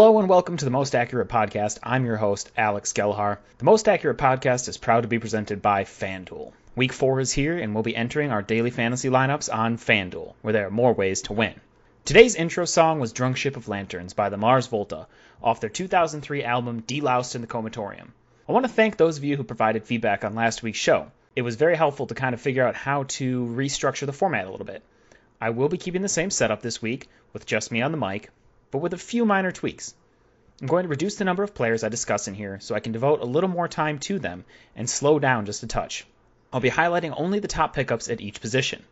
[0.00, 1.78] Hello and welcome to the Most Accurate Podcast.
[1.82, 3.36] I'm your host, Alex Gelhar.
[3.58, 6.52] The Most Accurate Podcast is proud to be presented by FanDuel.
[6.74, 10.54] Week 4 is here, and we'll be entering our daily fantasy lineups on FanDuel, where
[10.54, 11.52] there are more ways to win.
[12.06, 15.06] Today's intro song was Drunk Ship of Lanterns by the Mars Volta,
[15.42, 18.08] off their 2003 album Deloused in the Comatorium.
[18.48, 21.12] I want to thank those of you who provided feedback on last week's show.
[21.36, 24.50] It was very helpful to kind of figure out how to restructure the format a
[24.50, 24.82] little bit.
[25.42, 28.30] I will be keeping the same setup this week, with just me on the mic,
[28.70, 29.94] but with a few minor tweaks.
[30.60, 32.92] I'm going to reduce the number of players I discuss in here so I can
[32.92, 34.44] devote a little more time to them
[34.76, 36.06] and slow down just a touch.
[36.52, 38.82] I'll be highlighting only the top pickups at each position.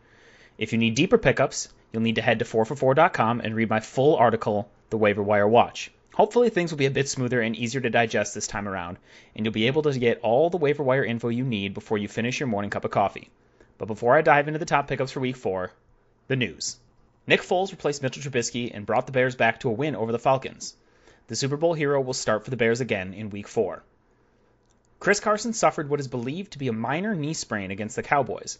[0.57, 4.15] If you need deeper pickups, you'll need to head to 4for4.com and read my full
[4.15, 5.91] article, The Waiver Wire Watch.
[6.13, 8.97] Hopefully, things will be a bit smoother and easier to digest this time around,
[9.35, 12.07] and you'll be able to get all the waiver wire info you need before you
[12.09, 13.29] finish your morning cup of coffee.
[13.77, 15.71] But before I dive into the top pickups for week four,
[16.27, 16.77] the news.
[17.29, 20.17] Nick Foles replaced Mitchell Trubisky and brought the Bears back to a win over the
[20.17, 20.75] Falcons.
[21.27, 23.83] The Super Bowl hero will start for the Bears again in week four.
[24.99, 28.57] Chris Carson suffered what is believed to be a minor knee sprain against the Cowboys.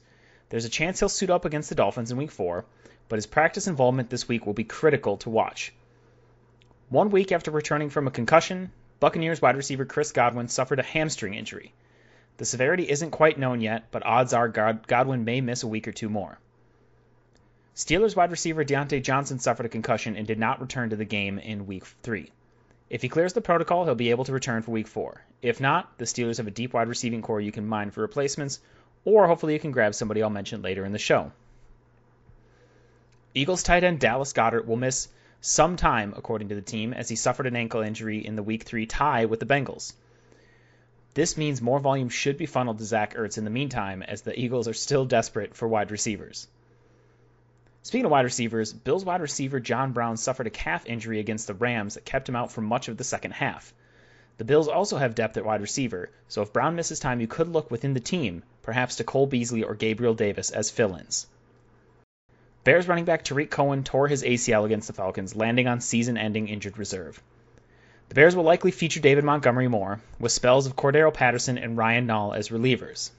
[0.50, 2.64] There's a chance he'll suit up against the Dolphins in week four,
[3.08, 5.74] but his practice involvement this week will be critical to watch.
[6.90, 11.34] One week after returning from a concussion, Buccaneers wide receiver Chris Godwin suffered a hamstring
[11.34, 11.74] injury.
[12.38, 15.92] The severity isn't quite known yet, but odds are Godwin may miss a week or
[15.92, 16.38] two more.
[17.80, 21.40] Steelers wide receiver Diontae Johnson suffered a concussion and did not return to the game
[21.40, 22.30] in week three.
[22.90, 25.24] If he clears the protocol, he'll be able to return for week four.
[25.42, 28.60] If not, the Steelers have a deep wide receiving corps you can mine for replacements,
[29.06, 31.32] or hopefully you can grab somebody I'll mention later in the show.
[33.34, 35.08] Eagles tight end Dallas Goedert will miss
[35.40, 38.64] some time, according to the team, as he suffered an ankle injury in the week
[38.64, 39.94] three tie with the Bengals.
[41.14, 44.38] This means more volume should be funneled to Zach Ertz in the meantime, as the
[44.38, 46.50] Eagles are still desperate for wide receivers.
[47.90, 51.56] Speaking of wide receivers, Bills wide receiver John Brown suffered a calf injury against the
[51.56, 53.74] Rams that kept him out for much of the second half.
[54.38, 57.48] The Bills also have depth at wide receiver, so if Brown misses time, you could
[57.48, 61.26] look within the team, perhaps to Cole Beasley or Gabriel Davis as fill ins.
[62.64, 66.48] Bears running back Tarik Cohen tore his ACL against the Falcons, landing on season ending
[66.48, 67.20] injured reserve.
[68.10, 72.06] The Bears will likely feature David Montgomery more, with spells of Cordarrelle Patterson and Ryan
[72.06, 73.10] Nall as relievers.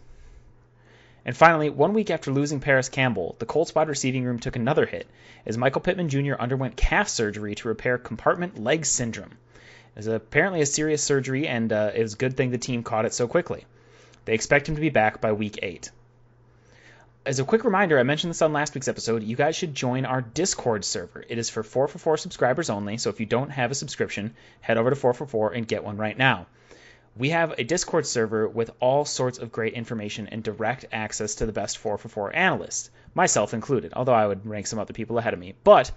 [1.24, 4.86] And finally, one week after losing Parris Campbell, the Colts wide receiving room took another
[4.86, 5.06] hit
[5.44, 6.34] as Michael Pittman Jr.
[6.38, 9.36] underwent calf surgery to repair compartment leg syndrome.
[9.94, 12.82] It was apparently a serious surgery, and uh, it was a good thing the team
[12.82, 13.66] caught it so quickly.
[14.24, 15.90] They expect him to be back by week 8.
[17.26, 20.06] As a quick reminder, I mentioned this on last week's episode, you guys should join
[20.06, 21.22] our Discord server.
[21.28, 24.88] It is for 4for4 subscribers only, so if you don't have a subscription, head over
[24.88, 26.46] to 4for4 and get one right now.
[27.16, 31.46] We have a Discord server with all sorts of great information and direct access to
[31.46, 35.18] the best 4 for 4 analysts, myself included, although I would rank some other people
[35.18, 35.54] ahead of me.
[35.64, 35.90] But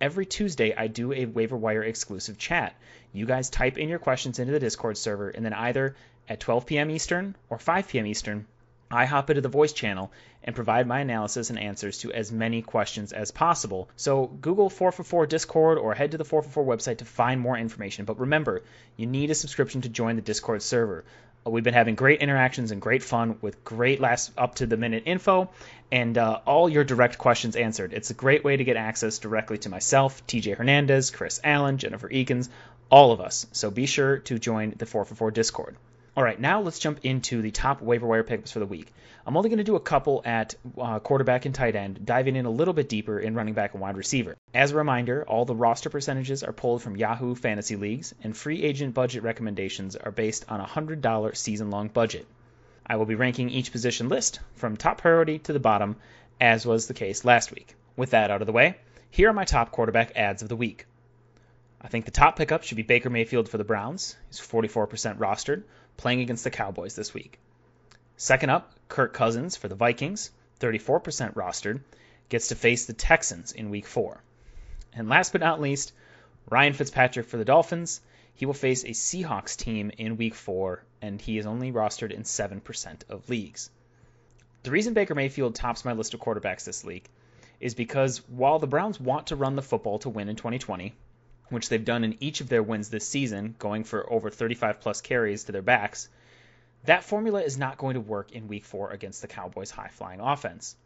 [0.00, 2.74] every Tuesday, I do a waiver wire exclusive chat.
[3.12, 5.96] You guys type in your questions into the Discord server, and then either
[6.28, 6.90] at 12 p.m.
[6.90, 8.06] Eastern or 5 p.m.
[8.06, 8.46] Eastern,
[8.90, 10.10] I hop into the voice channel
[10.42, 13.88] and provide my analysis and answers to as many questions as possible.
[13.96, 18.06] So Google 4for4 Discord or head to the 4for4 website to find more information.
[18.06, 18.62] But remember,
[18.96, 21.04] you need a subscription to join the Discord server.
[21.46, 24.76] Uh, we've been having great interactions and great fun with great last up to the
[24.76, 25.50] minute info
[25.92, 27.92] and uh, all your direct questions answered.
[27.92, 32.08] It's a great way to get access directly to myself, TJ Hernandez, Chris Allen, Jennifer
[32.08, 32.48] Eakins,
[32.90, 33.46] all of us.
[33.52, 35.76] So be sure to join the 4for4 Discord.
[36.18, 38.92] All right, now let's jump into the top waiver wire pickups for the week.
[39.24, 42.44] I'm only going to do a couple at uh, quarterback and tight end, diving in
[42.44, 44.36] a little bit deeper in running back and wide receiver.
[44.52, 48.64] As a reminder, all the roster percentages are pulled from Yahoo Fantasy Leagues, and free
[48.64, 52.26] agent budget recommendations are based on a $100 season long budget.
[52.84, 55.94] I will be ranking each position list from top priority to the bottom,
[56.40, 57.76] as was the case last week.
[57.94, 58.74] With that out of the way,
[59.08, 60.86] here are my top quarterback ads of the week.
[61.80, 64.16] I think the top pickup should be Baker Mayfield for the Browns.
[64.28, 65.62] He's 44% rostered,
[65.98, 67.38] playing against the Cowboys this week.
[68.16, 70.30] Second up, Kirk Cousins for the Vikings,
[70.60, 71.80] 34% rostered,
[72.30, 74.22] gets to face the Texans in week four.
[74.94, 75.92] And last but not least,
[76.48, 78.00] Ryan Fitzpatrick for the Dolphins.
[78.34, 82.22] He will face a Seahawks team in week four, and he is only rostered in
[82.22, 83.70] 7% of leagues.
[84.62, 87.10] The reason Baker Mayfield tops my list of quarterbacks this week
[87.60, 90.94] is because while the Browns want to run the football to win in 2020,
[91.50, 95.00] which they've done in each of their wins this season, going for over 35 plus
[95.00, 96.08] carries to their backs,
[96.84, 100.20] that formula is not going to work in week four against the Cowboys' high flying
[100.20, 100.76] offense.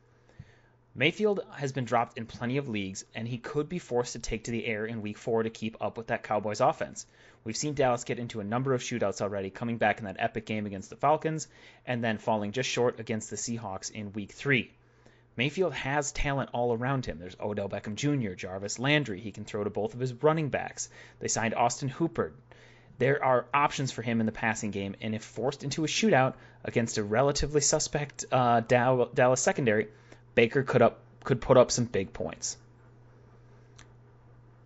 [0.94, 4.44] Mayfield has been dropped in plenty of leagues, and he could be forced to take
[4.44, 7.06] to the air in week four to keep up with that Cowboys offense.
[7.44, 10.44] We've seen Dallas get into a number of shootouts already, coming back in that epic
[10.44, 11.48] game against the Falcons,
[11.86, 14.70] and then falling just short against the Seahawks in week three.
[15.37, 17.19] Mayfield has talent all around him.
[17.19, 19.20] There's Odell Beckham Jr., Jarvis Landry.
[19.20, 20.88] He can throw to both of his running backs.
[21.20, 22.32] They signed Austin Hooper.
[22.99, 26.34] There are options for him in the passing game, and if forced into a shootout
[26.64, 29.88] against a relatively suspect uh, Dallas secondary,
[30.34, 32.56] Baker could up could put up some big points.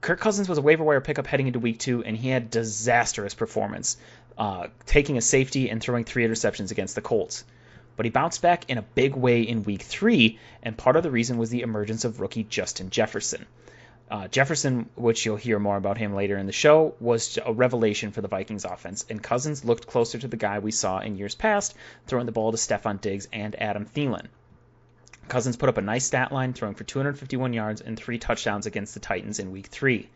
[0.01, 3.35] Kirk Cousins was a waiver wire pickup heading into week two, and he had disastrous
[3.35, 3.97] performance,
[4.39, 7.45] uh, taking a safety and throwing three interceptions against the Colts.
[7.97, 11.11] But he bounced back in a big way in week three, and part of the
[11.11, 13.47] reason was the emergence of rookie Justin Jefferson.
[14.09, 18.13] Uh, Jefferson, which you'll hear more about him later in the show, was a revelation
[18.13, 21.35] for the Vikings offense, and Cousins looked closer to the guy we saw in years
[21.35, 21.75] past,
[22.07, 24.29] throwing the ball to Stefon Diggs and Adam Thielen.
[25.29, 28.95] Cousins put up a nice stat line, throwing for 251 yards and three touchdowns against
[28.95, 30.09] the Titans in Week 3.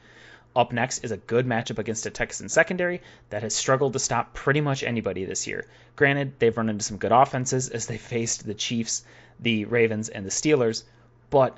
[0.55, 4.35] Up next is a good matchup against a Texan secondary that has struggled to stop
[4.35, 5.67] pretty much anybody this year.
[5.94, 9.05] Granted, they've run into some good offenses as they faced the Chiefs,
[9.38, 10.82] the Ravens, and the Steelers,
[11.31, 11.56] but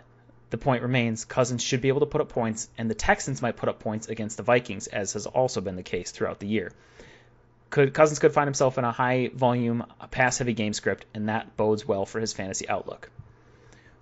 [0.50, 3.56] the point remains Cousins should be able to put up points, and the Texans might
[3.56, 6.70] put up points against the Vikings, as has also been the case throughout the year.
[7.70, 11.56] Could, Cousins could find himself in a high volume, pass heavy game script, and that
[11.56, 13.10] bodes well for his fantasy outlook.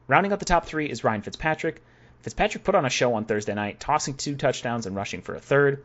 [0.08, 1.80] Rounding out the top three is Ryan Fitzpatrick.
[2.22, 5.40] Fitzpatrick put on a show on Thursday night, tossing two touchdowns and rushing for a
[5.40, 5.84] third.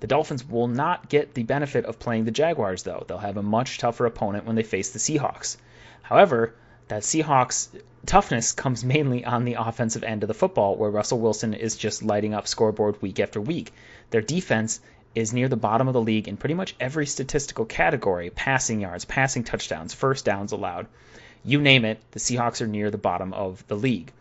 [0.00, 3.04] The Dolphins will not get the benefit of playing the Jaguars, though.
[3.06, 5.56] They'll have a much tougher opponent when they face the Seahawks.
[6.02, 6.54] However,
[6.88, 7.68] that Seahawks
[8.04, 12.02] toughness comes mainly on the offensive end of the football, where Russell Wilson is just
[12.02, 13.72] lighting up scoreboard week after week.
[14.10, 14.80] Their defense
[15.14, 19.04] is near the bottom of the league in pretty much every statistical category passing yards,
[19.04, 20.86] passing touchdowns, first downs allowed
[21.46, 24.12] you name it, the Seahawks are near the bottom of the league.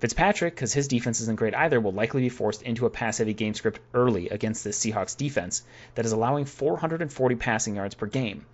[0.00, 3.34] Fitzpatrick, because his defense isn't great either, will likely be forced into a pass heavy
[3.34, 5.62] game script early against the Seahawks defense
[5.94, 8.46] that is allowing 440 passing yards per game.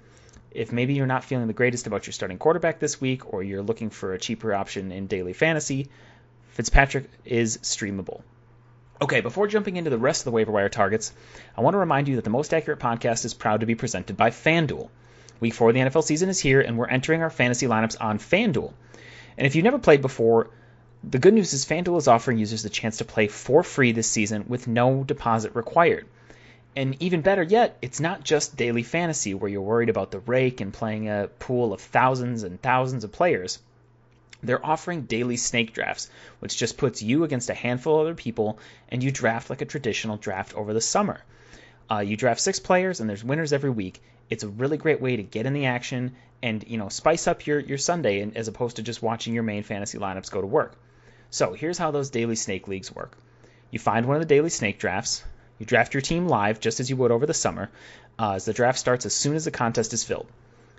[0.51, 3.63] If maybe you're not feeling the greatest about your starting quarterback this week or you're
[3.63, 5.89] looking for a cheaper option in daily fantasy,
[6.49, 8.23] Fitzpatrick is streamable.
[9.01, 11.13] Okay, before jumping into the rest of the waiver wire targets,
[11.57, 14.17] I want to remind you that the Most Accurate podcast is proud to be presented
[14.17, 14.89] by FanDuel.
[15.39, 18.19] Week four of the NFL season is here, and we're entering our fantasy lineups on
[18.19, 18.73] FanDuel.
[19.39, 20.49] And if you've never played before,
[21.05, 24.11] the good news is FanDuel is offering users the chance to play for free this
[24.11, 26.07] season with no deposit required.
[26.75, 30.61] And even better yet, it's not just daily fantasy where you're worried about the rake
[30.61, 33.59] and playing a pool of thousands and thousands of players.
[34.43, 36.11] They're offering daily snake drafts,
[36.41, 38.59] which just puts you against a handful of other people
[38.91, 41.23] and you draft like a traditional draft over the summer.
[41.91, 45.17] Uh, you draft six players and there's winners every week, it's a really great way
[45.17, 48.77] to get in the action and you know spice up your your Sunday as opposed
[48.77, 50.75] to just watching your main fantasy lineups go to work.
[51.31, 53.17] So here's how those daily snake leagues work.
[53.71, 55.25] You find one of the daily snake drafts.
[55.59, 57.71] You draft your team live just as you would over the summer,
[58.19, 60.27] uh, as the draft starts as soon as the contest is filled.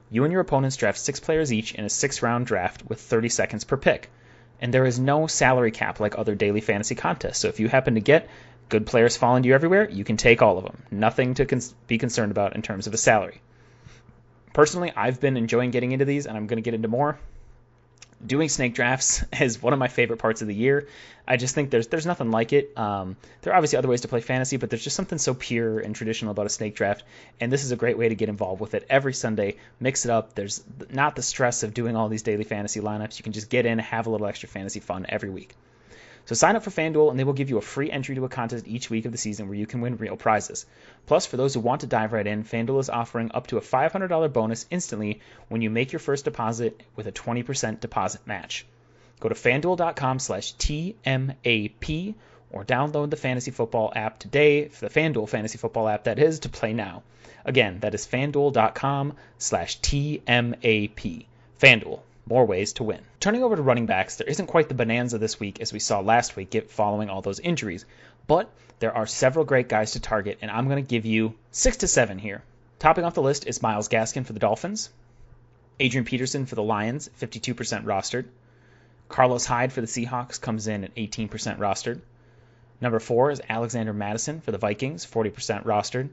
[0.09, 3.29] You and your opponents draft six players each in a six round draft with 30
[3.29, 4.09] seconds per pick.
[4.61, 7.39] And there is no salary cap like other daily fantasy contests.
[7.39, 8.29] So if you happen to get
[8.69, 10.83] good players falling to you everywhere, you can take all of them.
[10.91, 13.41] Nothing to cons- be concerned about in terms of a salary.
[14.53, 17.17] Personally, I've been enjoying getting into these, and I'm going to get into more.
[18.25, 20.87] Doing snake drafts is one of my favorite parts of the year.
[21.27, 22.75] I just think there's there's nothing like it.
[22.75, 25.79] Um, there are obviously other ways to play fantasy, but there's just something so pure
[25.79, 27.03] and traditional about a snake draft,
[27.39, 29.57] and this is a great way to get involved with it every Sunday.
[29.79, 30.33] Mix it up.
[30.33, 33.19] There's not the stress of doing all these daily fantasy lineups.
[33.19, 35.53] You can just get in, have a little extra fantasy fun every week.
[36.27, 38.29] So sign up for FanDuel and they will give you a free entry to a
[38.29, 40.65] contest each week of the season where you can win real prizes.
[41.05, 43.61] Plus, for those who want to dive right in, FanDuel is offering up to a
[43.61, 48.65] $500 bonus instantly when you make your first deposit with a 20% deposit match.
[49.21, 52.15] Go to fanduel.com slash TMAP
[52.51, 56.49] or download the Fantasy Football app today, the FanDuel Fantasy Football app that is, to
[56.49, 57.03] play now.
[57.45, 61.25] Again, that is fanduel.com slash TMAP.
[61.61, 63.01] FanDuel, more ways to win.
[63.19, 65.99] Turning over to running backs, there isn't quite the bonanza this week as we saw
[65.99, 67.85] last week following all those injuries,
[68.27, 71.77] but there are several great guys to target, and I'm going to give you six
[71.77, 72.43] to seven here.
[72.79, 74.89] Topping off the list is Myles Gaskin for the Dolphins,
[75.79, 78.25] Adrian Peterson for the Lions, 52% rostered.
[79.09, 81.29] Carlos Hyde for the Seahawks comes in at 18%
[81.59, 82.01] rostered.
[82.81, 86.09] Number four is Alexander Mattison for the Vikings, 40% rostered.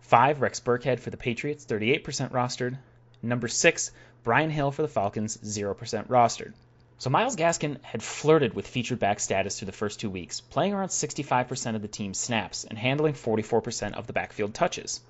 [0.00, 2.78] Five, Rex Burkhead for the Patriots, 38% rostered.
[3.26, 3.90] Number six,
[4.22, 6.52] Brian Hill for the Falcons, 0% rostered.
[6.98, 10.72] So Myles Gaskin had flirted with featured back status through the first two weeks, playing
[10.72, 15.00] around 65% of the team's snaps and handling 44% of the backfield touches.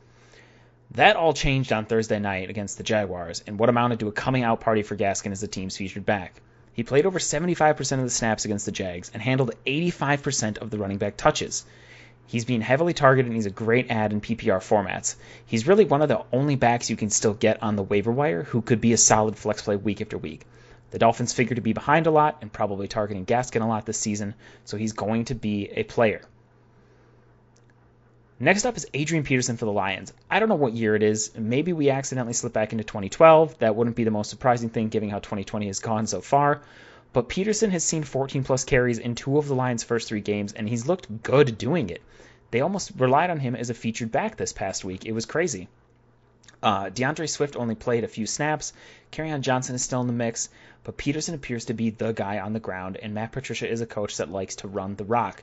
[0.92, 4.42] That all changed on Thursday night against the Jaguars in what amounted to a coming
[4.42, 6.40] out party for Gaskin as the team's featured back.
[6.72, 10.78] He played over 75% of the snaps against the Jags and handled 85% of the
[10.78, 11.64] running back touches.
[12.26, 15.16] He's being heavily targeted and he's a great ad in PPR formats.
[15.46, 18.42] He's really one of the only backs you can still get on the waiver wire
[18.42, 20.44] who could be a solid flex play week after week.
[20.90, 23.98] The Dolphins figure to be behind a lot and probably targeting Gaskin a lot this
[23.98, 26.22] season, so he's going to be a player.
[28.38, 30.12] Next up is Adrian Peterson for the Lions.
[30.30, 31.32] I don't know what year it is.
[31.36, 33.58] Maybe we accidentally slipped back into 2012.
[33.60, 36.60] That wouldn't be the most surprising thing given how 2020 has gone so far.
[37.12, 40.52] But Peterson has seen 14 plus carries in two of the Lions' first three games,
[40.52, 42.02] and he's looked good doing it.
[42.50, 45.04] They almost relied on him as a featured back this past week.
[45.04, 45.68] It was crazy.
[46.62, 48.72] Uh, D'Andre Swift only played a few snaps.
[49.12, 50.48] Kerryon Johnson is still in the mix,
[50.84, 53.86] but Peterson appears to be the guy on the ground, and Matt Patricia is a
[53.86, 55.42] coach that likes to run the rock.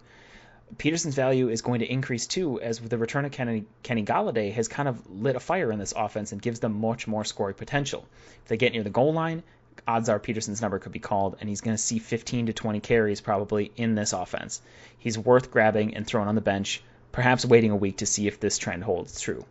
[0.78, 4.68] Peterson's value is going to increase too, as the return of Kenny, Kenny Golladay has
[4.68, 8.08] kind of lit a fire in this offense and gives them much more scoring potential.
[8.44, 9.44] If they get near the goal line,
[9.88, 12.80] odds are Peterson's number could be called, and he's going to see 15 to 20
[12.80, 14.62] carries probably in this offense.
[15.00, 18.40] He's worth grabbing and throwing on the bench, perhaps waiting a week to see if
[18.40, 19.46] this trend holds true.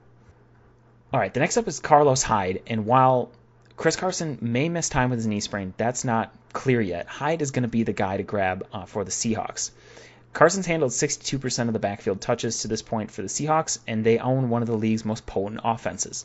[1.13, 3.31] All right, the next up is Carlos Hyde, and while
[3.77, 7.07] Chris Carson may miss time with his knee sprain, that's not clear yet.
[7.07, 9.71] Hyde is going to be the guy to grab uh, for the Seahawks.
[10.33, 14.19] Carson's handled 62% of the backfield touches to this point for the Seahawks, and they
[14.19, 16.25] own one of the league's most potent offenses.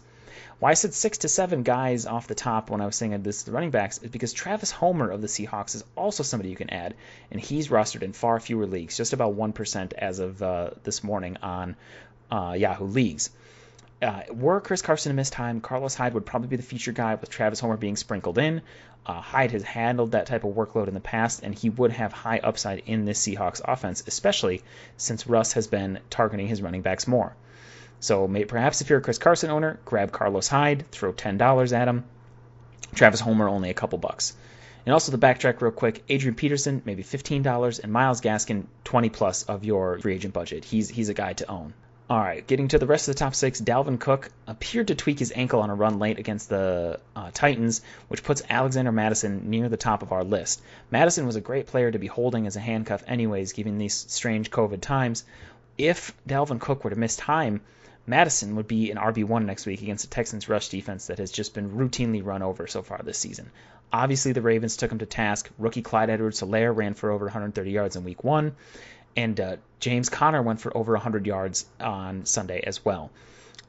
[0.59, 3.43] Why I said six to seven guys off the top when I was saying this
[3.43, 6.69] the running backs is because Travis Homer of the Seahawks is also somebody you can
[6.69, 6.95] add,
[7.31, 11.37] and he's rostered in far fewer leagues, just about 1% as of uh, this morning
[11.41, 11.75] on
[12.31, 13.29] uh, Yahoo Leagues.
[14.01, 17.15] Uh, were Chris Carson to miss time, Carlos Hyde would probably be the feature guy
[17.15, 18.61] with Travis Homer being sprinkled in.
[19.07, 22.11] Uh, Hyde has handled that type of workload in the past, and he would have
[22.11, 24.61] high upside in this Seahawks offense, especially
[24.97, 27.35] since Russ has been targeting his running backs more.
[27.99, 32.03] So perhaps if you're a Chris Carson owner, grab Carlos Hyde, throw $10 at him.
[32.93, 34.35] Travis Homer only a couple bucks.
[34.85, 39.43] And also the backtrack real quick, Adrian Peterson maybe $15 and Myles Gaskin 20 plus
[39.43, 40.63] of your free agent budget.
[40.63, 41.73] He's he's a guy to own.
[42.09, 45.19] All right, getting to the rest of the top six, Dalvin Cook appeared to tweak
[45.19, 49.67] his ankle on a run late against the uh, Titans, which puts Alexander Mattison near
[49.67, 50.61] the top of our list.
[50.89, 54.51] Mattison was a great player to be holding as a handcuff, anyways, given these strange
[54.51, 55.25] COVID times.
[55.77, 57.59] If Dalvin Cook were to miss time,
[58.07, 61.53] Mattison would be an RB1 next week against the Texans' rush defense that has just
[61.53, 63.51] been routinely run over so far this season.
[63.93, 65.49] Obviously, the Ravens took him to task.
[65.59, 68.55] Rookie Clyde Edwards-Helaire ran for over 130 yards in week one
[69.17, 73.09] and uh, James Conner went for over 100 yards on Sunday as well.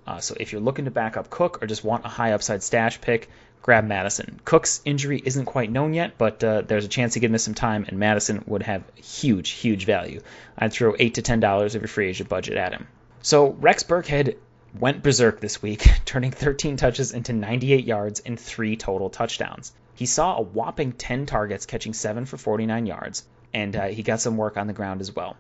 [0.07, 2.63] Uh, so if you're looking to back up Cook or just want a high upside
[2.63, 3.29] stash pick,
[3.63, 4.41] grab Mattison.
[4.45, 7.55] Cook's injury isn't quite known yet, but uh, there's a chance he could miss some
[7.55, 10.21] time, and Mattison would have huge, huge value.
[10.57, 12.87] I'd throw eight to ten dollars of your free agent budget at him.
[13.23, 14.37] So Rex Burkhead
[14.79, 19.73] went berserk this week, turning 13 touches into 98 yards and three total touchdowns.
[19.95, 24.21] He saw a whopping 10 targets, catching seven for 49 yards and uh, he got
[24.21, 25.37] some work on the ground as well.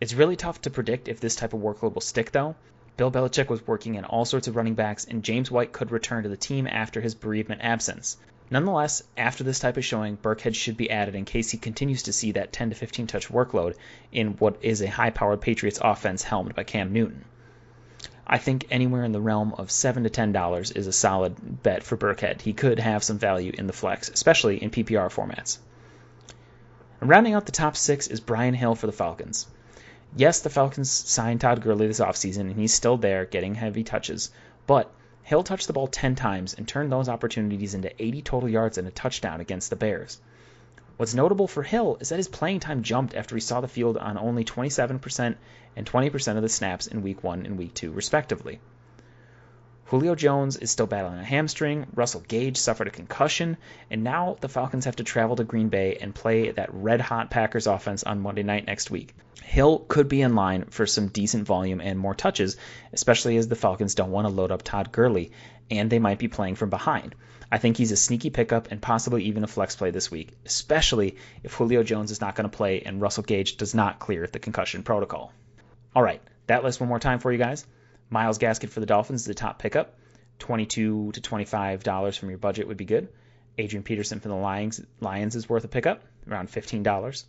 [0.00, 2.56] It's really tough to predict if this type of workload will stick, though.
[2.96, 6.24] Bill Belichick was working in all sorts of running backs, and James White could return
[6.24, 8.16] to the team after his bereavement absence.
[8.52, 12.12] Nonetheless, after this type of showing, Burkhead should be added in case he continues to
[12.12, 13.76] see that 10 to 15 touch workload
[14.12, 17.24] in what is a high powered Patriots offense helmed by Cam Newton.
[18.26, 21.82] I think anywhere in the realm of seven to ten dollars is a solid bet
[21.82, 22.42] for Burkhead.
[22.42, 25.56] He could have some value in the flex, especially in PPR formats.
[27.00, 29.46] And rounding out the top six is Brian Hill for the Falcons.
[30.14, 34.30] Yes, the Falcons signed Todd Gurley this offseason, and he's still there getting heavy touches,
[34.66, 34.92] but
[35.24, 38.88] Hill touched the ball 10 times and turned those opportunities into 80 total yards and
[38.88, 40.20] a touchdown against the Bears.
[40.96, 43.96] What's notable for Hill is that his playing time jumped after he saw the field
[43.96, 45.36] on only 27%
[45.76, 48.60] and 20% of the snaps in Week 1 and Week 2, respectively.
[49.92, 51.84] Julio Jones is still battling a hamstring.
[51.94, 53.58] Russell Gage suffered a concussion.
[53.90, 57.30] And now the Falcons have to travel to Green Bay and play that red hot
[57.30, 59.14] Packers offense on Monday night next week.
[59.42, 62.56] Hill could be in line for some decent volume and more touches,
[62.94, 65.32] especially as the Falcons don't want to load up Todd Gurley,
[65.70, 67.14] and they might be playing from behind.
[67.50, 71.16] I think he's a sneaky pickup and possibly even a flex play this week, especially
[71.42, 74.38] if Julio Jones is not going to play and Russell Gage does not clear the
[74.38, 75.34] concussion protocol.
[75.94, 77.66] All right, that list one more time for you guys.
[78.12, 79.94] Myles Gaskin for the Dolphins is the top pickup.
[80.38, 83.08] 22 to 25 dollars from your budget would be good.
[83.56, 87.24] Adrian Peterson from the Lions, Lions is worth a pickup, around $15.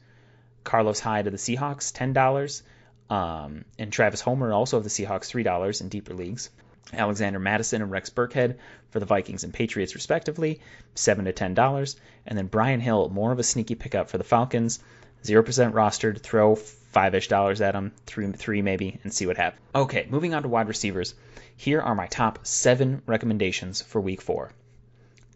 [0.66, 2.62] Carlos Hyde of the Seahawks, $10.
[3.10, 6.50] Um, and Travis Homer, also of the Seahawks, $3 in deeper leagues.
[6.92, 8.58] Alexander Mattison and Rex Burkhead
[8.90, 10.60] for the Vikings and Patriots, respectively,
[10.96, 11.96] 7 to $10.
[12.26, 14.80] And then Brian Hill, more of a sneaky pickup for the Falcons,
[15.24, 19.62] 0% rostered, throw five-ish dollars at them, three, three maybe, and see what happens.
[19.74, 21.16] Okay, moving on to wide receivers.
[21.56, 24.52] Here are my top seven recommendations for Week Four: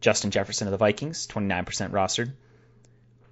[0.01, 2.33] Justin Jefferson of the Vikings, 29% rostered.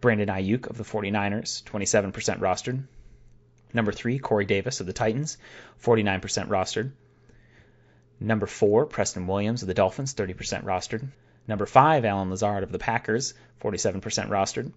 [0.02, 2.84] Brandon Aiyuk of the 49ers, 27% rostered.
[3.74, 5.38] Number three, Corey Davis of the Titans,
[5.84, 6.92] 49% rostered.
[8.20, 11.08] Number four, Preston Williams of the Dolphins, 30% rostered.
[11.48, 14.72] Number five, Allen Lazard of the Packers, 47% rostered.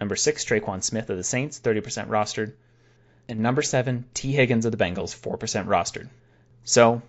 [0.00, 2.52] Number six, Tre'Quan Smith of the Saints, 30% rostered.
[3.28, 6.08] And number seven, Tee Higgins of the Bengals, 4% rostered.
[6.64, 7.02] So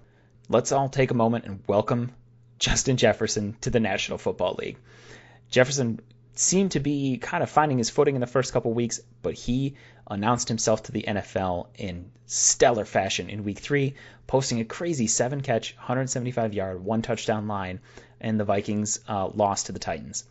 [0.50, 2.12] let's all take a moment and welcome
[2.60, 4.77] Justin Jefferson to the National Football League.
[5.50, 6.00] Jefferson
[6.34, 9.75] seemed to be kind of finding his footing in the first couple weeks, but he
[10.10, 13.96] announced himself to the NFL in stellar fashion in week three,
[14.27, 17.79] posting a crazy seven catch, 175 yard, one touchdown line,
[18.22, 20.24] and the Vikings uh, lost to the Titans.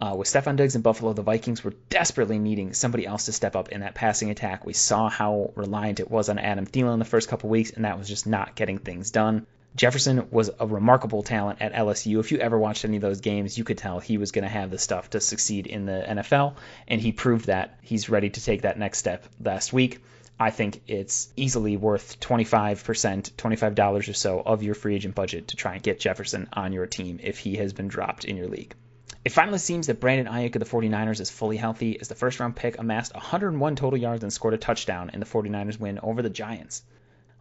[0.00, 3.54] Uh, with Stefon Diggs in Buffalo, the Vikings were desperately needing somebody else to step
[3.54, 4.64] up in that passing attack.
[4.64, 7.98] We saw how reliant it was on Adam Thielen the first couple weeks, and that
[7.98, 9.46] was just not getting things done.
[9.76, 12.18] Jefferson was a remarkable talent at LSU.
[12.18, 14.48] If you ever watched any of those games, you could tell he was going to
[14.48, 16.54] have the stuff to succeed in the NFL,
[16.88, 17.78] and he proved that.
[17.82, 20.02] He's ready to take that next step last week.
[20.40, 25.56] I think it's easily worth 25%, $25 or so of your free agent budget to
[25.56, 28.74] try and get Jefferson on your team if he has been dropped in your league.
[29.22, 32.40] It finally seems that Brandon Aiyuk of the 49ers is fully healthy as the first
[32.40, 36.22] round pick amassed 101 total yards and scored a touchdown in the 49ers win over
[36.22, 36.82] the Giants.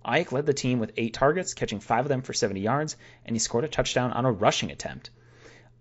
[0.05, 3.33] Aiyuk led the team with eight targets, catching five of them for 70 yards, and
[3.33, 5.09] he scored a touchdown on a rushing attempt.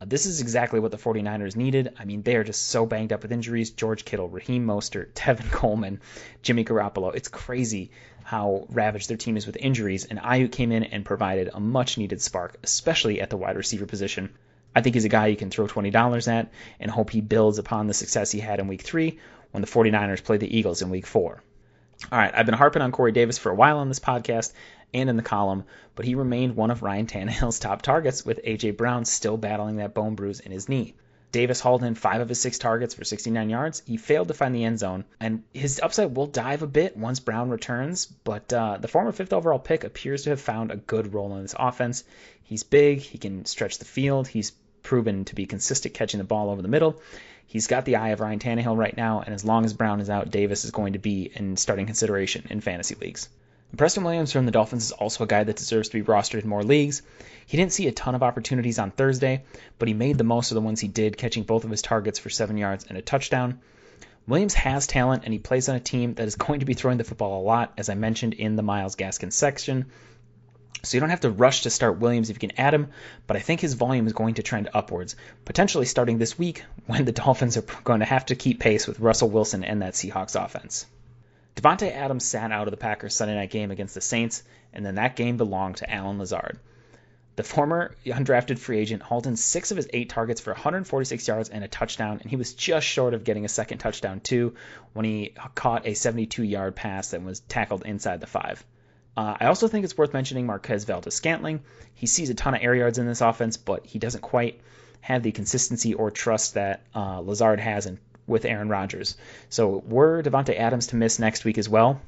[0.01, 1.93] Uh, this is exactly what the 49ers needed.
[1.99, 3.71] I mean, they are just so banged up with injuries.
[3.71, 6.01] George Kittle, Raheem Mostert, Tevin Coleman,
[6.43, 7.13] Jimmy Garoppolo.
[7.13, 7.91] It's crazy
[8.23, 11.99] how ravaged their team is with injuries, and Aiyuk came in and provided a much
[11.99, 14.31] needed spark, especially at the wide receiver position.
[14.75, 17.87] I think he's a guy you can throw $20 at and hope he builds upon
[17.87, 19.19] the success he had in week three
[19.51, 21.43] when the 49ers played the Eagles in week four.
[22.13, 24.53] All right, I've been harping on Corey Davis for a while on this podcast
[24.95, 25.65] and in the column,
[25.97, 28.73] but he remained one of Ryan Tannehill's top targets, with A.J.
[28.73, 30.95] Brown still battling that bone bruise in his knee.
[31.31, 33.83] Davis hauled in five of his six targets for 69 yards.
[33.85, 37.21] He failed to find the end zone, and his upside will dive a bit once
[37.21, 41.13] Brown returns, but uh, the former fifth overall pick appears to have found a good
[41.13, 42.05] role in this offense.
[42.45, 44.53] He's big, he can stretch the field, he's
[44.89, 46.99] proven to be consistent catching the ball over the middle.
[47.47, 50.09] He's got the eye of Ryan Tannehill right now, and as long as Brown is
[50.09, 53.29] out, Davis is going to be in starting consideration in fantasy leagues.
[53.77, 56.49] Preston Williams from the Dolphins is also a guy that deserves to be rostered in
[56.49, 57.03] more leagues.
[57.45, 59.45] He didn't see a ton of opportunities on Thursday,
[59.79, 62.19] but he made the most of the ones he did, catching both of his targets
[62.19, 63.61] for seven yards and a touchdown.
[64.27, 66.97] Williams has talent, and he plays on a team that is going to be throwing
[66.97, 69.85] the football a lot, as I mentioned in the Myles Gaskin section.
[70.83, 72.89] So you don't have to rush to start Williams if you can add him,
[73.27, 77.05] but I think his volume is going to trend upwards, potentially starting this week when
[77.05, 80.43] the Dolphins are going to have to keep pace with Russell Wilson and that Seahawks
[80.43, 80.87] offense.
[81.57, 84.95] Davante Adams sat out of the Packers Sunday night game against the Saints, and then
[84.95, 86.61] that game belonged to Allen Lazard.
[87.35, 91.49] The former undrafted free agent hauled in six of his eight targets for 146 yards
[91.49, 94.55] and a touchdown, and he was just short of getting a second touchdown too
[94.93, 98.65] when he caught a 72-yard pass that was tackled inside the five.
[99.17, 101.61] Uh, I also think it's worth mentioning Marquez Valdes-Scantling.
[101.95, 104.61] He sees a ton of air yards in this offense, but he doesn't quite
[105.01, 109.17] have the consistency or trust that uh, Lazard has in, with Aaron Rodgers.
[109.49, 112.01] So were Davante Adams to miss next week as well,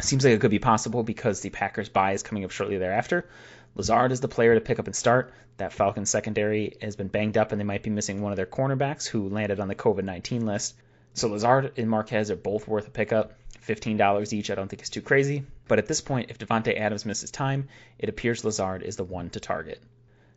[0.00, 3.28] seems like it could be possible because the Packers bye is coming up shortly thereafter.
[3.74, 5.32] Lazard is the player to pick up and start.
[5.56, 8.46] That Falcons secondary has been banged up, and they might be missing one of their
[8.46, 10.76] cornerbacks who landed on the COVID 19 list.
[11.14, 13.34] So Lazard and Marquez are both worth a pickup.
[13.66, 15.44] $15 each, I don't think is too crazy.
[15.68, 19.30] But at this point, if Davante Adams misses time, it appears Lazard is the one
[19.30, 19.80] to target.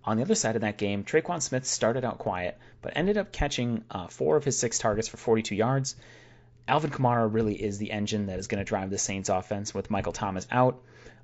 [0.04, 3.32] On the other side of that game, Tre'Quan Smith started out quiet, but ended up
[3.32, 5.96] catching uh, four of his six targets for 42 yards.
[6.68, 9.90] Alvin Kamara really is the engine that is going to drive the Saints offense with
[9.90, 10.82] Michael Thomas out.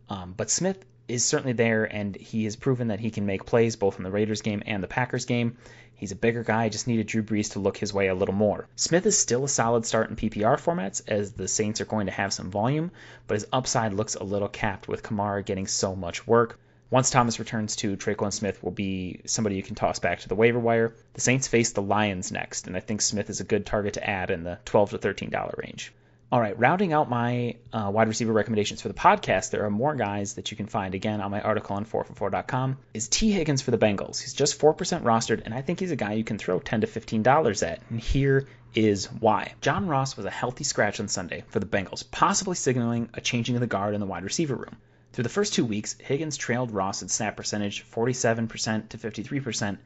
[0.10, 3.76] Um, but Smith is certainly there, and he has proven that he can make plays
[3.76, 5.58] both in the Raiders game and the Packers game.
[5.96, 8.68] He's a bigger guy, just needed Drew Brees to look his way a little more.
[8.76, 12.12] Smith is still a solid start in PPR formats, as the Saints are going to
[12.12, 12.92] have some volume,
[13.26, 16.60] but his upside looks a little capped with Kamara getting so much work.
[16.90, 20.36] Once Thomas returns to Tre'Quan Smith will be somebody you can toss back to the
[20.36, 20.94] waiver wire.
[21.14, 24.10] The Saints face the Lions next, and I think Smith is a good target to
[24.10, 25.94] add in the 12 to $13 range.
[26.30, 29.96] All right, rounding out my uh, wide receiver recommendations for the podcast, there are more
[29.96, 32.78] guys that you can find again on my article on 4for4.com.
[32.94, 34.20] Is Tee Higgins for the Bengals?
[34.20, 36.88] He's just 4% rostered, and I think he's a guy you can throw 10 to
[36.88, 37.82] $15 at.
[37.90, 39.54] And here is why.
[39.62, 43.56] John Ross was a healthy scratch on Sunday for the Bengals, possibly signaling a changing
[43.56, 44.76] of the guard in the wide receiver room.
[45.14, 49.78] Through the first two weeks, Higgins trailed Ross in snap percentage 47% to 53%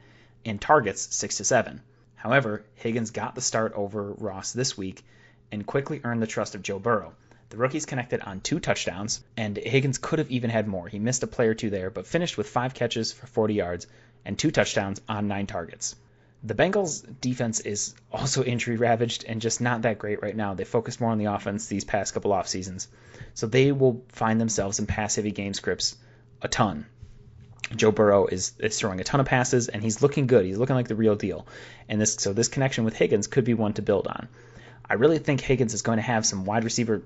[0.44, 1.80] and targets 6 to 7.
[2.16, 5.04] However, Higgins got the start over Ross this week
[5.52, 7.12] and quickly earned the trust of Joe Burrow.
[7.50, 10.88] The rookies connected on two touchdowns, and Higgins could have even had more.
[10.88, 13.86] He missed a play or two there, but finished with five catches for 40 yards
[14.24, 15.94] and two touchdowns on nine targets.
[16.44, 20.54] The Bengals defense is also injury ravaged and just not that great right now.
[20.54, 22.88] They focused more on the offense these past couple off seasons.
[23.34, 25.96] So they will find themselves in pass heavy game scripts
[26.40, 26.86] a ton.
[27.76, 30.44] Joe Burrow is, is throwing a ton of passes and he's looking good.
[30.44, 31.46] He's looking like the real deal.
[31.88, 34.28] And this so this connection with Higgins could be one to build on.
[34.88, 37.02] I really think Higgins is going to have some wide receiver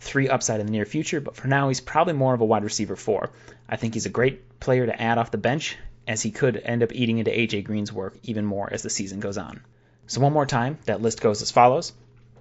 [0.00, 2.64] three upside in the near future, but for now he's probably more of a wide
[2.64, 3.30] receiver four.
[3.68, 6.82] I think he's a great player to add off the bench as he could end
[6.82, 9.60] up eating into AJ Green's work even more as the season goes on.
[10.06, 11.92] So one more time, that list goes as follows.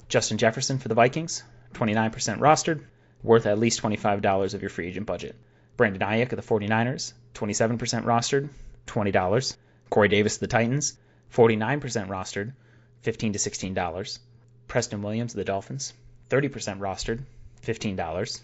[0.07, 1.43] Justin Jefferson for the Vikings,
[1.73, 2.83] 29% rostered,
[3.23, 5.35] worth at least $25 of your free agent budget.
[5.77, 8.49] Brandon Aiyuk of the 49ers, 27% rostered,
[8.85, 9.55] $20.
[9.89, 10.97] Corey Davis of the Titans,
[11.33, 12.53] 49% rostered,
[13.01, 14.19] 15 to $16.
[14.67, 15.93] Preston Williams of the Dolphins,
[16.29, 17.23] 30% rostered,
[17.63, 18.41] $15.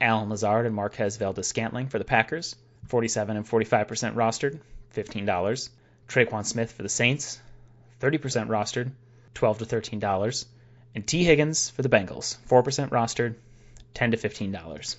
[0.00, 2.56] Allen Lazard and Marquez Valdes Scantling for the Packers,
[2.88, 4.60] 47 and 45% rostered,
[4.94, 5.68] $15.
[6.08, 7.40] Tre'Quan Smith for the Saints,
[8.00, 8.90] 30% rostered,
[9.34, 10.44] $12 to $13.
[10.94, 13.34] And Tee Higgins for the Bengals, 4% rostered,
[13.94, 14.96] $10 to $15.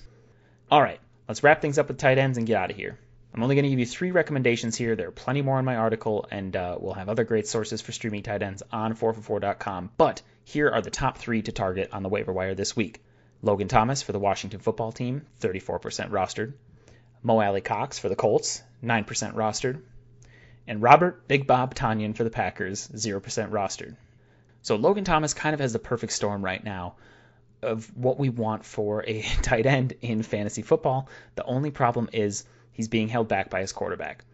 [0.70, 2.98] All right, let's wrap things up with tight ends and get out of here.
[3.36, 4.96] I'm only going to give you three recommendations here.
[4.96, 7.92] There are plenty more in my article, and uh, we'll have other great sources for
[7.92, 9.90] streaming tight ends on 4for4.com.
[9.98, 13.04] But here are the top three to target on the waiver wire this week.
[13.42, 16.54] Logan Thomas for the Washington football team, 34% rostered.
[17.22, 19.82] Mo Alie-Cox for the Colts, 9% rostered,
[20.66, 23.20] and Robert Big Bob Tonyan for the Packers, 0%
[23.50, 23.96] rostered.
[24.62, 26.94] So Logan Thomas kind of has the perfect storm right now
[27.60, 31.10] of what we want for a tight end in fantasy football.
[31.34, 32.44] The only problem is
[32.76, 34.24] he's being held back by his quarterback.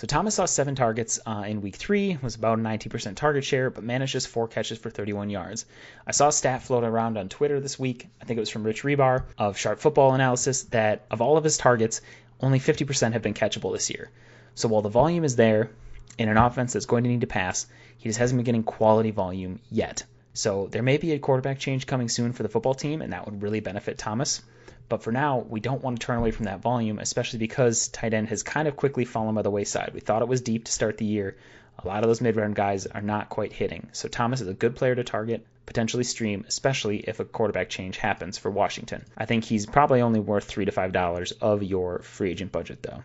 [0.00, 3.68] So Thomas saw seven targets uh, in week three, was about a 90% target share,
[3.68, 5.66] but managed just four catches for 31 yards.
[6.06, 8.08] I saw a stat float around on Twitter this week.
[8.18, 11.44] I think it was from Rich Hribar of Sharp Football Analysis that of all of
[11.44, 12.00] his targets,
[12.40, 14.10] only 50% have been catchable this year.
[14.54, 15.70] So while the volume is there
[16.16, 17.66] in an offense that's going to need to pass,
[17.98, 20.04] he just hasn't been getting quality volume yet.
[20.32, 23.26] So there may be a quarterback change coming soon for the football team, and that
[23.26, 24.40] would really benefit Thomas.
[24.90, 28.12] But for now, we don't want to turn away from that volume, especially because tight
[28.12, 29.92] end has kind of quickly fallen by the wayside.
[29.94, 31.36] We thought it was deep to start the year.
[31.78, 33.88] A lot of those mid round guys are not quite hitting.
[33.92, 37.98] So Thomas is a good player to target, potentially stream, especially if a quarterback change
[37.98, 39.04] happens for Washington.
[39.16, 42.82] I think he's probably only worth three to five dollars of your free agent budget
[42.82, 43.04] though.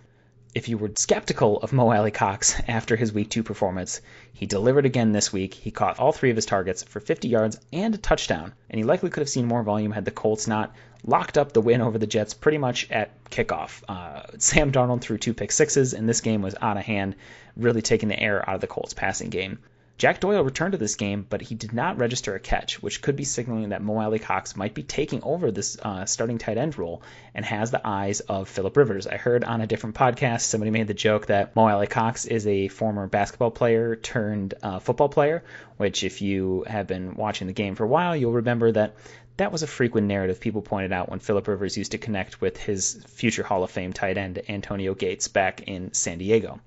[0.55, 3.99] If you were skeptical of Mo Alie-Cox after his week two performance,
[4.31, 5.53] he delivered again this week.
[5.53, 8.85] He caught all three of his targets for 50 yards and a touchdown, and he
[8.85, 11.97] likely could have seen more volume had the Colts not locked up the win over
[11.97, 13.83] the Jets pretty much at kickoff.
[13.89, 17.17] Uh, Sam Darnold threw two pick sixes, and this game was out of hand,
[17.57, 19.59] really taking the air out of the Colts passing game.
[19.97, 23.15] Jack Doyle returned to this game, but he did not register a catch, which could
[23.15, 27.01] be signaling that Mo Alie-Cox might be taking over this uh, starting tight end role
[27.33, 29.07] and has the eyes of Philip Rivers.
[29.07, 32.67] I heard on a different podcast somebody made the joke that Mo Alie-Cox is a
[32.67, 35.45] former basketball player turned uh, football player,
[35.77, 38.95] which if you have been watching the game for a while, you'll remember that
[39.37, 42.57] that was a frequent narrative people pointed out when Philip Rivers used to connect with
[42.57, 46.59] his future Hall of Fame tight end Antonio Gates back in San Diego.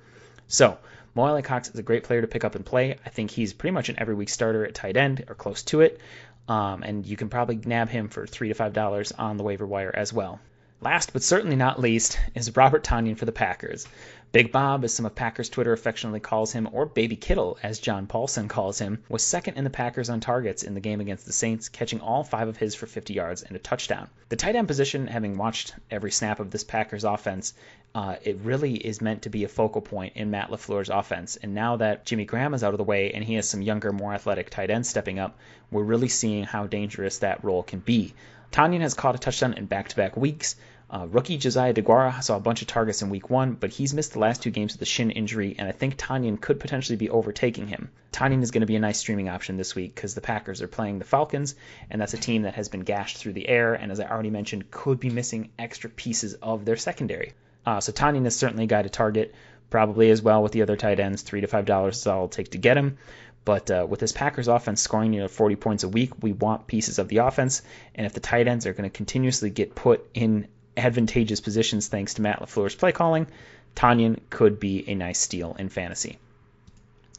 [0.46, 0.78] So
[1.18, 2.96] Mo Alie-Cox is a great player to pick up and play.
[3.04, 5.80] I think he's pretty much an every week starter at tight end or close to
[5.80, 6.00] it.
[6.46, 9.66] Um, and you can probably nab him for three to five dollars on the waiver
[9.66, 10.38] wire as well.
[10.80, 13.88] Last but certainly not least is Robert Tonyan for the Packers.
[14.30, 18.06] Big Bob, as some of Packers Twitter affectionately calls him, or Baby Kittle, as John
[18.06, 21.32] Paulson calls him, was second in the Packers on targets in the game against the
[21.32, 24.10] Saints, catching all five of his for 50 yards and a touchdown.
[24.28, 27.54] The tight end position, having watched every snap of this Packers offense,
[27.94, 31.36] uh, it really is meant to be a focal point in Matt LaFleur's offense.
[31.36, 33.92] And now that Jimmy Graham is out of the way and he has some younger,
[33.92, 35.38] more athletic tight ends stepping up,
[35.70, 38.12] we're really seeing how dangerous that role can be.
[38.52, 40.56] Tonyan has caught a touchdown in back to back weeks.
[40.90, 44.14] Uh, rookie Josiah DeGuara saw a bunch of targets in week one, but he's missed
[44.14, 47.10] the last two games with a shin injury, and I think Tonyan could potentially be
[47.10, 47.90] overtaking him.
[48.10, 50.68] Tonyan is going to be a nice streaming option this week because the Packers are
[50.68, 51.56] playing the Falcons,
[51.90, 54.30] and that's a team that has been gashed through the air, and as I already
[54.30, 57.32] mentioned, could be missing extra pieces of their secondary.
[57.66, 59.34] Uh, so Tonyan is certainly a guy to target,
[59.68, 61.20] probably as well with the other tight ends.
[61.20, 62.96] Three to five dollars is all it'll take to get him.
[63.44, 66.66] But uh, with this Packers offense scoring you know 40 points a week, we want
[66.66, 67.60] pieces of the offense.
[67.94, 70.48] And if the tight ends are going to continuously get put in
[70.78, 73.26] advantageous positions thanks to Matt LaFleur's play calling,
[73.74, 76.18] Tonyan could be a nice steal in fantasy.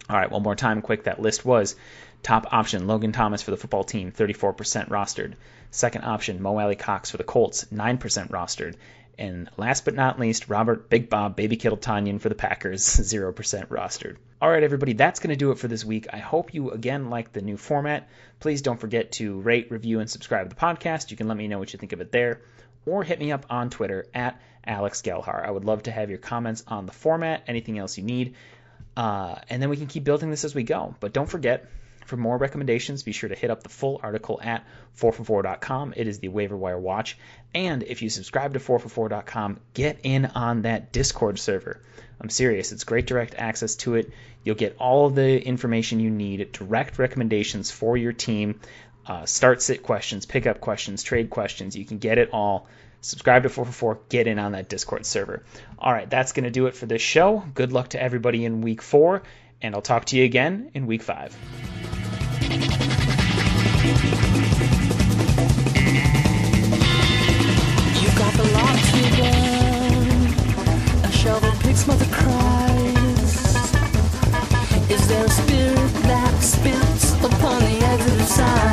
[0.09, 1.03] All right, one more time, quick.
[1.03, 1.75] That list was
[2.23, 5.33] top option Logan Thomas for the football team, 34% rostered.
[5.71, 8.75] Second option Mo Alie-Cox for the Colts, 9% rostered.
[9.19, 13.33] And last but not least, Robert Big Bob Baby Kittle Tonyan for the Packers, 0%
[13.67, 14.15] rostered.
[14.41, 16.07] All right, everybody, that's going to do it for this week.
[16.11, 18.09] I hope you again like the new format.
[18.39, 21.11] Please don't forget to rate, review, and subscribe to the podcast.
[21.11, 22.41] You can let me know what you think of it there
[22.85, 25.45] or hit me up on Twitter at Alex Gelhar.
[25.45, 28.35] I would love to have your comments on the format, anything else you need.
[28.95, 30.95] Uh, and then we can keep building this as we go.
[30.99, 31.69] But don't forget,
[32.05, 34.65] for more recommendations, be sure to hit up the full article at
[34.97, 35.93] 4for4.com.
[35.95, 37.17] It is the waiver wire watch.
[37.53, 41.81] And if you subscribe to 4for4.com, get in on that Discord server.
[42.19, 42.71] I'm serious.
[42.71, 44.11] It's great direct access to it.
[44.43, 48.59] You'll get all of the information you need, direct recommendations for your team,
[49.09, 51.75] uh, start sit questions, pickup questions, trade questions.
[51.75, 52.67] You can get it all.
[53.01, 55.43] Subscribe to 444, get in on that Discord server.
[55.79, 57.43] All right, that's going to do it for this show.
[57.55, 59.23] Good luck to everybody in week four,
[59.61, 61.35] and I'll talk to you again in week five.
[62.41, 62.49] You
[68.15, 68.99] got the lot to.
[71.07, 73.49] A shovel picks mother cries.
[74.91, 78.68] Is there a spirit that spits upon the exit?